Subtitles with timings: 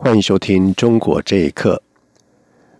[0.00, 1.82] 欢迎收听《中国这一刻》。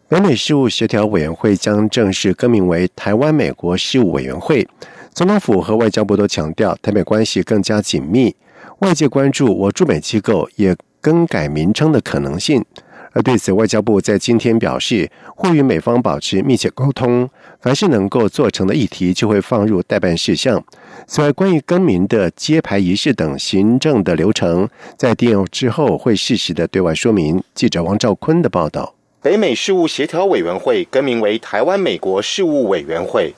[0.08, 4.64] 北美事务协调委员会将正式更名为台湾美国事务委员会。
[5.12, 8.36] 总统府和外交部都强调，台美关系更加紧密。
[8.78, 12.64] 外界关注我驻美机构也更改名称的可能性。
[13.10, 17.28] 而对此，外交部在今天表示，会与美方保持密切沟通，
[17.60, 20.62] 凡是能够做成的议题，就会放入代办事项。
[21.06, 27.42] 此外，关于更名的揭牌仪式等行政的流程，在电邮之后会适时的对外说明。
[27.54, 33.34] 记者王兆坤的报道：北美事务协调委员会更名为台湾美国事务委员会。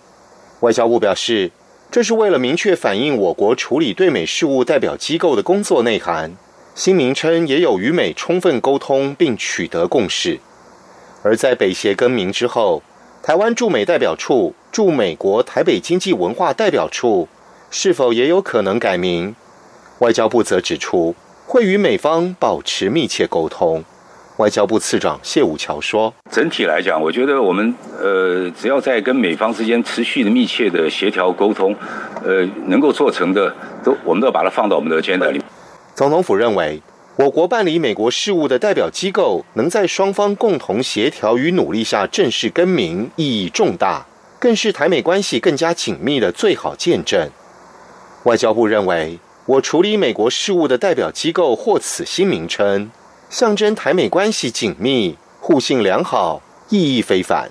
[0.61, 1.51] 外交部表示，
[1.91, 6.33] 这是为了明确反映我国处理对美事务代表机构的工作内涵。
[6.75, 10.39] 新名称也有与美充分沟通并取得共识，
[11.23, 12.83] 而在北协更名之后，
[13.23, 17.29] 台湾驻美代表处驻美国台北经济文化代表处
[17.73, 19.35] 是否也有可能改名？
[20.01, 21.15] 外交部则指出，
[21.47, 23.85] 会与美方保持密切沟通。
[24.39, 31.73] 外交部次长谢武桥说：“整体来讲，我觉得我们呃，只要在跟美方之间持续的密切的协调沟通，
[32.25, 33.55] 呃，能够做成的，
[33.85, 35.41] 都我们都把它放到我们的 agenda 里。”
[35.95, 36.83] 总统府认为，
[37.17, 44.07] 我国办理美国事务的代表机构能在双方共同协调与努力下正式更名，意义重大，
[44.41, 47.29] 更是台美关系更加紧密的最好见证。
[48.25, 52.91] 外交部认为，我处理美国事务的代表机构获此新名称，
[53.29, 57.51] 象征台美关系紧密、互信良好，意义非凡。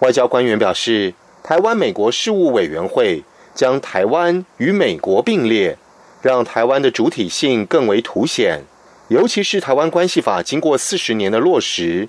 [0.00, 5.78] 外交官员表示，台湾美国事务委员会将台湾与美国并列。
[6.20, 8.64] 让台湾的主体性更为凸显，
[9.06, 12.08] 尤其是台湾关系法经过四十年的落实，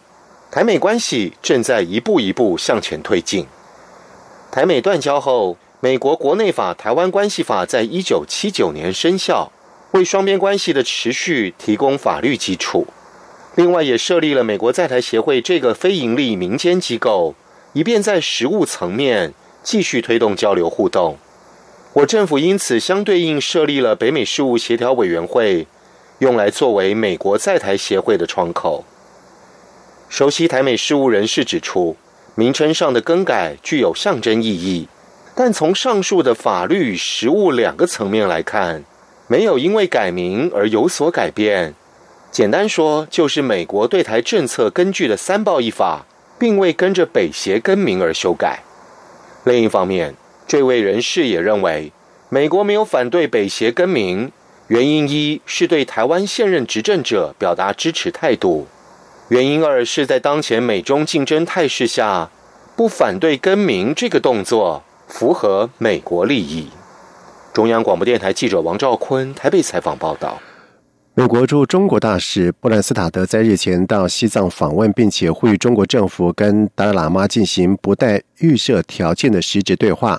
[0.50, 3.46] 台美关系正在一步一步向前推进。
[4.52, 9.50] 台美断交后，美国国内法《台湾关系法》在一九七九年生效，
[9.92, 12.86] 为双边关系的持续提供法律基础。
[13.56, 17.34] 另外，也设立了美国在台协会这个非营利民间机构，
[17.72, 21.18] 以便在实务层面继续推动交流互动。
[21.94, 25.66] 我政府因此相对应设立了北美事务协调委员会，
[26.18, 28.84] 用来作为美国在台协会的窗口。
[30.10, 31.96] 熟悉台美事务人士指出，
[32.36, 34.90] 名称上的更改具有象征意义，
[35.42, 38.84] 但从上述的法律与实务两个层面来看，
[39.28, 41.74] 没有因为改名而有所改变。
[42.30, 46.06] 简单说，就是美国对台政策根据的三报一法，
[46.38, 48.60] 并未跟着北协更名而修改。
[49.46, 50.14] 另一方面，
[50.46, 51.94] 这位人士也认为，
[52.28, 54.34] 美国没有反对北协更名，
[54.68, 58.68] 原因一是对台湾现任执政者表达支持态度；
[59.30, 62.30] 原因二是在当前美中竞争态势下，
[62.76, 66.70] 不反对更名这个动作符合美国利益。
[67.52, 70.40] 中央广播电台记者王兆坤台北采访报道。
[71.16, 80.18] 美国驻中国大使布兰斯塔德在日前到西藏访问，并且呼吁中国政府跟达赖喇嘛进行不带预设条件的实质对话。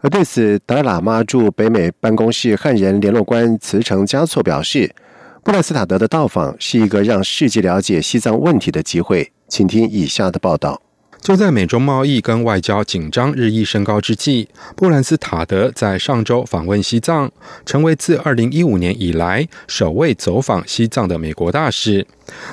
[0.00, 4.94] 而对此，达赖喇嘛驻北美办公室汉人联络官茨成加措表示，
[5.42, 9.30] 布兰斯塔德的到访是一个让世界了解西藏问题的机会。
[9.48, 10.80] 请听以下的报道。
[11.20, 17.30] 就在美中贸易跟外交紧张日益升高之际，布兰斯塔德在上周访问西藏，
[17.66, 22.06] 成为自2015年以来首位走访西藏的美国大使。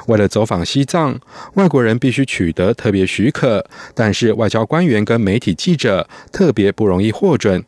[0.07, 1.17] 为了走访西藏，
[1.53, 7.63] 外国人必须取得特别许可，但是外交官员跟媒体记者特别不容易获准。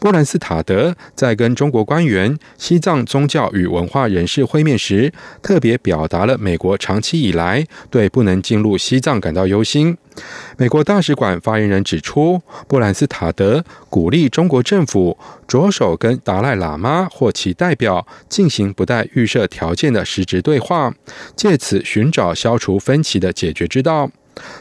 [0.00, 9.96] 波兰斯塔德在跟中国官员、西藏宗教与文化人士会面时，特别表达了美国长期以来对不能进入西藏感到忧心。
[10.56, 15.16] 美国大使馆发言人指出，布兰斯塔德鼓励中国政府
[15.46, 20.92] 着手跟达赖喇嘛或其代表进行不带预设条件的实质对话。
[21.36, 24.10] 借此寻找消除分歧的解决之道。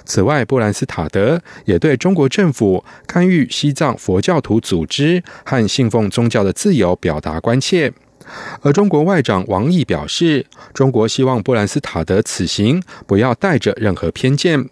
[0.06, 7.92] 此外，布兰斯塔德也对中国政府干预西藏佛教徒组织和信奉宗教的自由表达关切。
[8.62, 14.68] 而中国外长王毅表示，中国希望布兰斯塔德此行不要带着任何偏见。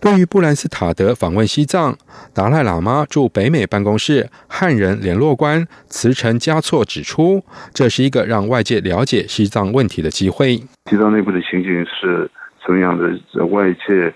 [0.00, 1.96] 对于布兰斯塔德访问西藏，
[2.34, 10.56] 达赖喇嘛驻北美办公室汉人联络官慈诚加措指出，这是一个让外界了解西藏问题的机会。
[10.86, 12.30] 西藏内部的情形是
[12.66, 13.46] 怎样的？
[13.46, 14.12] 外界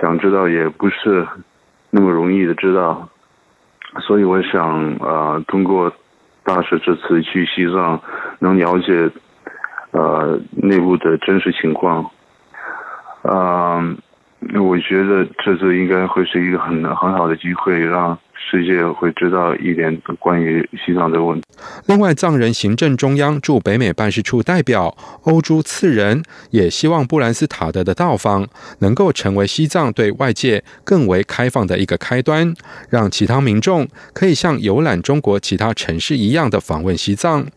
[0.00, 1.26] 想知道也不是
[1.90, 3.08] 那么容易的知道，
[4.06, 5.92] 所以我想啊，通过
[6.44, 8.00] 大使这次去西藏，
[8.38, 9.10] 能了解
[9.90, 12.08] 呃内部的真实情况，
[13.22, 13.82] 啊，
[14.40, 18.18] 那我觉得这次应该会是一个很很好的机会，让。
[18.48, 21.44] 世界会知道一点关于西藏的问题。
[21.86, 28.46] 另外，藏人行政中央驻北美办事处代表欧珠次仁也希望布兰斯塔德的到访
[28.78, 32.54] 能够成为西藏对外界更为开放的一个开端，
[32.88, 37.48] 让其他民众可以像游览中国其他城市一样的访问西藏。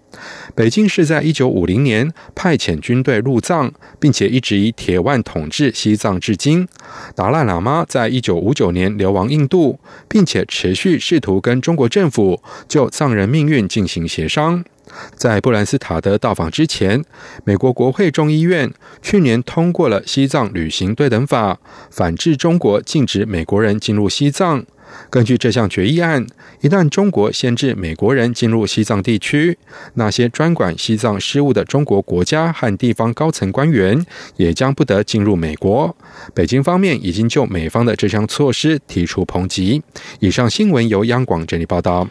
[0.55, 6.67] 北京是在一九五零年派遣军队入藏，并且一直以铁腕统治西藏至今。
[7.15, 14.63] 达赖喇嘛在一九五九年流亡印度，并且持续试图跟中国政府就藏人命运进行协商。
[15.15, 17.05] 在布兰斯塔德到访之前，
[17.43, 18.73] 美国国会众议院
[19.03, 21.53] 去年通过了《西藏旅行对等法》，
[21.91, 24.65] 反制中国禁止美国人进入西藏。
[25.09, 26.25] 根据这项决议案，
[26.61, 29.57] 一旦中国限制美国人进入西藏地区，
[29.95, 34.05] 那些专管西藏事务的中国国家和地方高层官员
[34.37, 35.95] 也将不得进入美国。
[36.33, 39.81] 北京方面已经就美方的这项措施提出抨击。
[40.19, 42.07] 以上新闻由央广整理报道。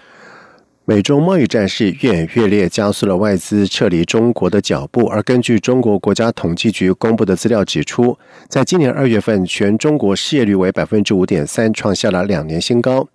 [0.88, 5.04] 美中贸易战是越演越烈，加速了外资撤离中国的脚步。
[5.04, 8.18] 而根据中国国家统计局公布的资料指出，
[8.48, 13.06] 在今年二月份，全中国失业率为百分之五点三，创下了两年新高。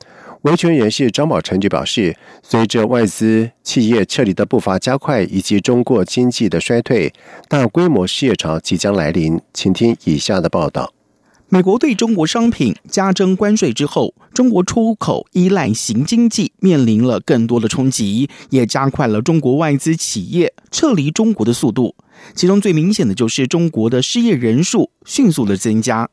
[0.43, 7.11] 维权人士张宝成就表示，随着外资企业撤离的步伐加快，以及中国经济的衰退，
[7.49, 9.41] 大规模失业潮即将来临。
[9.51, 10.93] 请听以下的报道。
[11.53, 21.95] 美国对中国商品加征关税之后，中国出口依赖型经济面临了更多的冲击，也加快了中国外资企业撤离中国的速度。
[22.33, 26.09] 其中最明显的就是中国的失业人数迅速的增加。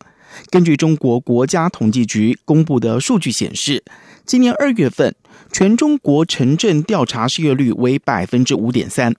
[0.51, 3.83] 根据中国国家统计局公布的数据显示，
[4.27, 5.15] 今年二月份
[5.51, 9.15] 全中国城镇调查失业率为百分之五点三，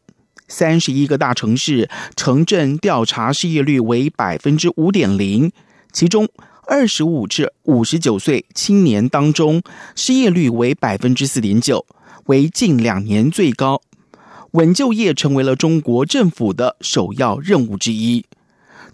[0.48, 5.52] 三十一个大城市城镇调查失业率为百分之五点零。
[5.94, 6.30] 其中，
[6.68, 9.62] 二十五至五十九岁青年当中，
[9.94, 11.86] 失业率为百分之四点九，
[12.28, 13.82] 为近两年最高。
[14.52, 18.26] 稳就业成为了中国政府的首要任务之一。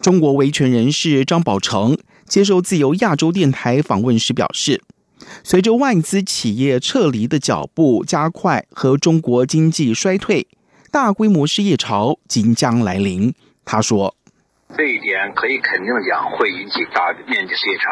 [0.01, 1.97] 中国维权人士张宝成
[2.27, 4.81] 接受自由亚洲电台访问时表示，
[5.44, 10.47] 随着外资企业撤离的脚步加快和中国经济衰退，
[10.91, 13.33] 大规模失业潮即将来临。
[13.63, 14.15] 他说。
[14.75, 17.89] 这一点可以肯定讲，会引起大面积失业潮，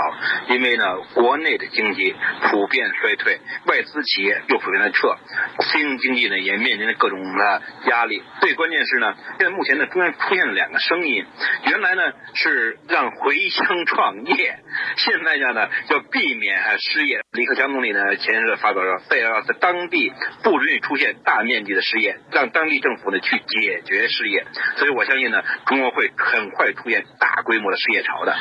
[0.49, 0.83] 因为呢，
[1.13, 2.13] 国内的经济
[2.43, 5.15] 普遍衰退，外资企业又普遍的撤，
[5.61, 8.21] 新兴经济呢也面临着各种的压力。
[8.41, 11.25] 最关键是呢，现在目前呢中间出现了两个声音，
[11.65, 12.01] 原来呢
[12.33, 14.59] 是让回乡创业，
[14.97, 17.21] 现在呢呢要避免失业。
[17.31, 20.11] 李克强总理呢前日发表说，非要在当地
[20.43, 24.45] 不允许出现大面积的失业，让当地政府呢去解决失业。
[24.75, 26.64] 所以我相信呢，中国会很快。
[26.65, 28.33] 会出现大规模的失业潮的。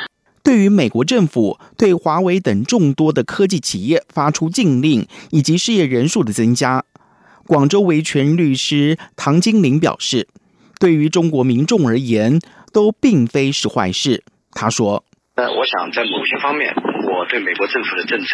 [0.43, 6.83] 对于美国政府对华为等众多的科技企业发出禁令以及失业人数的增加，
[7.47, 10.27] 广州维权律师唐金玲表示，
[10.79, 12.39] 对于中国民众而言，
[12.71, 14.23] 都并非是坏事。
[14.51, 15.03] 他说。
[15.35, 18.27] 呃我想，在某些方面，我对美国政府的政策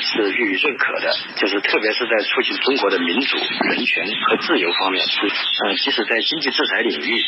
[0.00, 3.36] 是予以认可的，就是特别是在促进中国的民主、
[3.68, 7.20] 人权和自由方面，是呃，即使在经济制裁领域，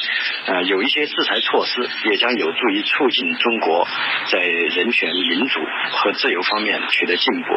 [0.47, 3.87] 呃，有一些制裁措施，也将有助于促进中国
[4.31, 5.61] 在人权、民主
[5.93, 7.49] 和自由方面取得进步。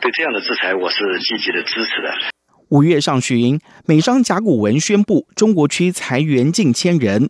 [0.00, 2.14] 对这样的制裁，我是积极的支持的。
[2.70, 7.28] 五月上旬，美商甲骨文宣布中国区裁员近千人。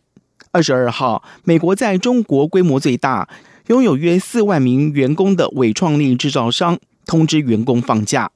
[0.52, 3.28] 二十二号，美国在中国规模最大。
[3.70, 8.32] 拥有约四万名员工的伟创力制造商通知员工放假。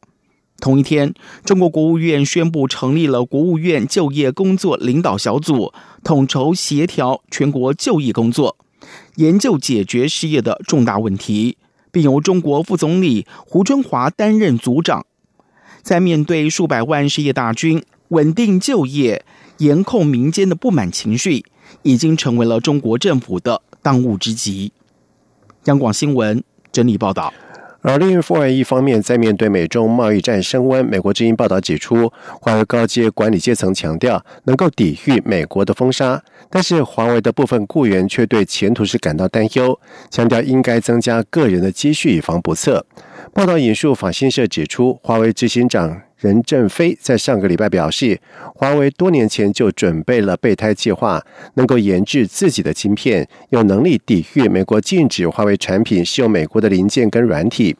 [0.61, 1.13] 同一天，
[1.45, 5.73] 中国国务院宣布成立了国务院就业工作领导小组，
[6.05, 8.57] 统筹协调全国就业工作，
[9.17, 11.59] 研究解决失业的重大问题，
[11.91, 15.05] 并由中国副总理胡春华担任组长。
[15.83, 19.25] 在面对数百万失业大军，稳定就业、
[19.59, 21.45] 严控民间的不满情绪，
[21.83, 24.71] 已经成为了中国政府的当务之急。
[25.65, 27.33] 央广新闻整理报道。
[27.87, 39.79] 而另一方面一方面，在面对美中贸易战升温，美国之音报道指出，华为高阶管理阶层强调能够抵御美国的封杀，但是华为的部分雇员却对前途是感到担忧，
[40.11, 42.87] 强调应该增加个人的积蓄以防不测。
[43.33, 48.19] 报道引述法新社指出，华为执行长任正非在上个礼拜表示，
[48.55, 51.23] 华为多年前就准备了备胎计划，
[51.55, 57.77] 能够研制自己的晶片，有能力抵御美国禁止华为产品使用美国的零件跟软体。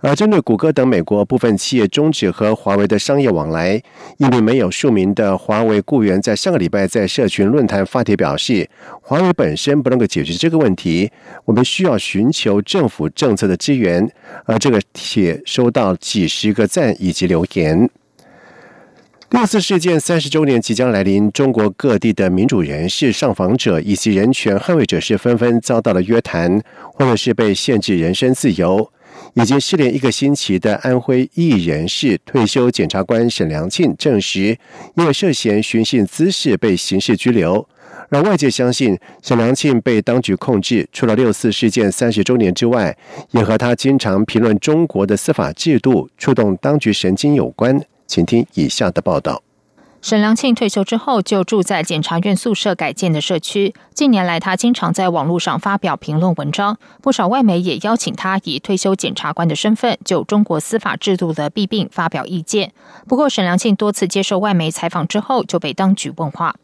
[0.00, 3.80] 而针对谷歌等美国部分企业终止和华为的商业往来，
[4.16, 8.68] 一名没有署名的华为雇员在上个礼拜在社群论坛发帖表示，
[9.02, 11.10] 华为本身不能够解决这个问题，
[11.44, 14.10] 我们需要寻求政府政策的支援。
[14.46, 17.88] 而这个且收到几十个赞以及留言。
[19.30, 26.62] 六四事件三十周年即将来临，中国各地的民主人士、上访者以及人权捍卫者是纷纷遭到了约谈，
[26.92, 28.92] 或者是被限制人身自由。
[29.34, 34.56] 已经失联一个星期的安徽艺人士退休检察官沈良庆证实，
[34.94, 37.66] 因为涉嫌寻衅滋事被刑事拘留。
[38.14, 42.96] 让外界相信沈良庆被当局控制，除了六四事件三十周年之外，
[43.32, 47.84] 也和他经常评论中国的司法制度、触动当局神经有关。
[48.06, 49.42] 请听以下的报道。
[50.00, 53.74] 沈良庆退休之后就住在检察院宿舍改建的社区。
[53.92, 62.70] 近年来，他经常在网络上发表评论文章，不少外媒也邀请他以退休检察官的身份就中国司法制度的弊病发表意见。
[63.08, 66.54] 不过，沈良庆多次接受外媒采访之后就被当局问话。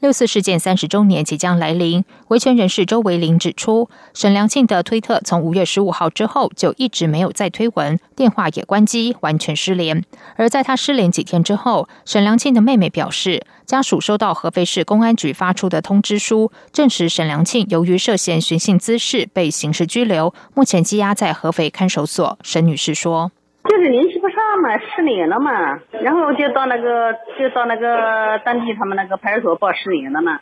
[0.00, 10.04] 六四事件三十周年即将来临，维权人士周维林指出，沈良庆的推特从五月十五号之后就一直没有再推文，电话也关机，完全失联。
[10.36, 22.38] 而在他失联几天之后，沈良庆的妹妹表示，家属收到合肥市公安局发出的通知书，证实沈良庆由于涉嫌寻衅滋事被刑事拘留，目前羁押在合肥看守所。
[22.44, 23.32] 沈女士说。
[23.68, 30.40] 就是联系不上嘛，失联了嘛，然后就到那个就到那个当地他们那个派出所报失联了嘛。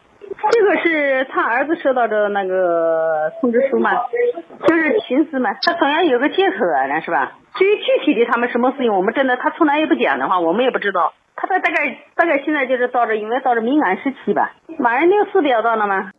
[0.51, 3.93] 这个是他儿子收到的那个通知书嘛，
[4.67, 7.33] 就是刑事嘛，他总要有个借口啊，是吧？
[7.55, 11.13] 至于具体的他们什么事情，我们真的他从来也不讲的话，我们也不知道。
[11.37, 11.71] 他大概
[12.15, 16.11] 大概现在就是到这，因为到这敏感时期吧，马上六四不要到了吗？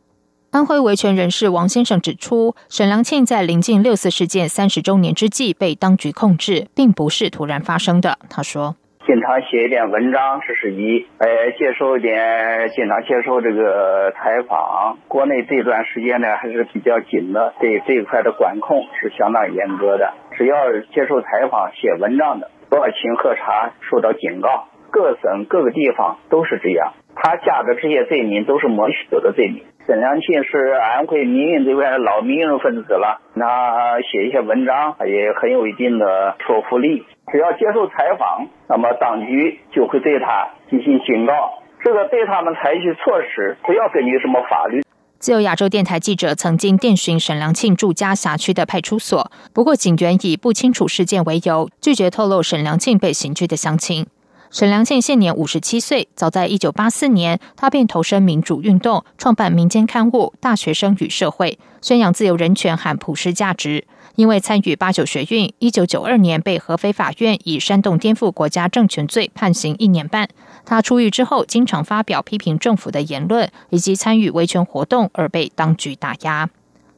[0.49, 8.17] 安徽维权人士王先生指出，沈良庆在临近六四事件三十周年之际被当局控制，并不是突然发生的。
[8.29, 14.97] 他说：“经常写一点文章，这是一；呃，接受一点，经常接受这个采访。
[15.09, 20.13] 国内这段时间呢还是比较紧的，对这一块的管控是相当严格的。
[20.37, 20.55] 只要
[20.95, 24.69] 接受采访、写文章的，都要请喝茶，受到警告。
[24.89, 26.93] 各省各个地方都是这样。
[27.13, 37.05] 他下的这些罪名都是莫须有的罪名。”沈良庆是安徽民运这边的老民运分子了，那写一些文章也很有一定的说服力。
[37.31, 44.81] 只要接受采访，那么当局就会对他进行警告，这个对他们采取措施，不要根据什么法律。
[45.19, 54.05] 自由亚洲电台记者曾经电询沈良庆住家辖区的派出所，不过警员以不清楚事件为由，拒绝透露沈良庆被刑拘的详情。
[54.49, 63.85] 沈良庆现年五十七岁，早在一九八四年，他便投身民主运动，创办民间刊物《大学生与社会》，宣扬自由人权和普世价值。
[64.15, 70.27] 因为参与八九学运，一九九二年被合肥法院以煽动颠覆国家政权罪判刑一年半。
[70.65, 76.49] 他出狱之后，经常发表批评政府的言论，以及参与维权活动，而被当局打压。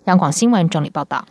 [0.06, 1.25] 央广新闻整理报道。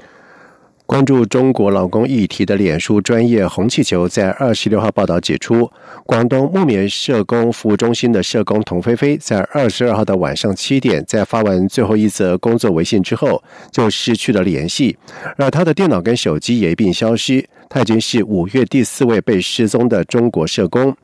[0.89, 5.71] 关注中国劳工议题的脸书专业红气球在二十六号报道指出，
[6.07, 14.97] 广东木棉社工服务中心的社工童菲菲在二十二号的晚上七点，在发完最后一则工作微信之后，就失去了联系，
[15.37, 17.47] 而他的电脑跟手机也一并消失。
[17.69, 20.97] 他已经是五月第四位被失踪的中国社工。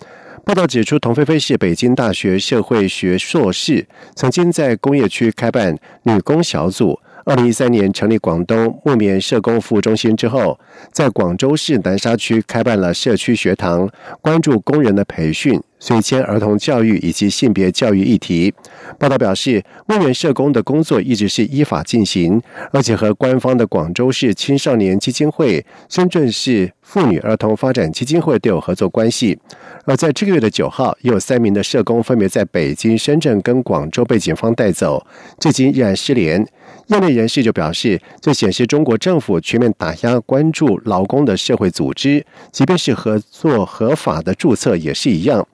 [0.47, 6.99] 报道指出，童菲菲是北京大学社会学硕士，曾经在工业区开办女工小组。
[7.25, 10.59] 二零一三年成立广东木棉社工服务中心之后，
[10.93, 13.89] 在广州市南沙区开办了社区学堂，
[14.21, 15.59] 关注工人的培训。
[15.85, 18.55] 随迁儿童教育以及性别教育议题。
[18.99, 22.41] 报道表示，木棉社工的工作一直是依法进行，
[22.73, 29.39] 而且和官方的广州市青少年基金会、深圳市妇女儿童发展基金会都有合作关系。
[29.85, 35.07] 而在这个月的九号，又有三名的社工分别在北京、深圳跟广州被警方带走，
[35.39, 36.43] 至今依然失联。
[36.87, 45.47] 业内人士就表示，这显示中国政府全面打压关注劳工的社会组织，即便是合作合法的注册也是一样。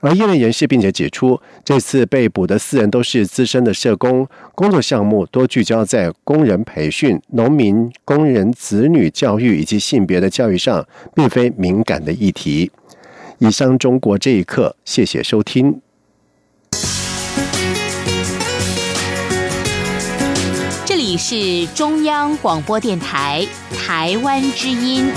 [0.00, 12.70] 而业内人士并且指出，这次被捕的四人都是资深的社工，工作项目多聚焦在工人培训、农民工人子女教育以及性别的教育上，并非敏感的议题。
[13.38, 15.80] 以上中国这一刻，谢谢收听。
[20.86, 25.10] 这里是中央广播电台台湾之音。